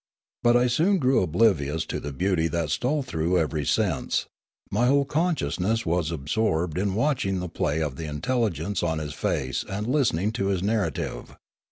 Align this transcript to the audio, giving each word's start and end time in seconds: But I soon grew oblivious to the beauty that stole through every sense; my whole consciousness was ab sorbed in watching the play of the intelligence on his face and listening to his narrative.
But 0.41 0.57
I 0.57 0.65
soon 0.65 0.97
grew 0.97 1.21
oblivious 1.21 1.85
to 1.85 1.99
the 1.99 2.11
beauty 2.11 2.47
that 2.47 2.71
stole 2.71 3.03
through 3.03 3.37
every 3.37 3.63
sense; 3.67 4.25
my 4.71 4.87
whole 4.87 5.05
consciousness 5.05 5.85
was 5.85 6.11
ab 6.11 6.25
sorbed 6.27 6.79
in 6.79 6.95
watching 6.95 7.39
the 7.39 7.47
play 7.47 7.83
of 7.83 7.97
the 7.97 8.05
intelligence 8.07 8.81
on 8.81 8.97
his 8.97 9.13
face 9.13 9.63
and 9.69 9.85
listening 9.85 10.31
to 10.31 10.47
his 10.47 10.63
narrative. 10.63 11.35